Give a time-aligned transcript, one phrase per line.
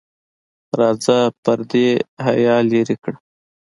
[0.79, 3.17] راځه پردې او حیا لرې کړه.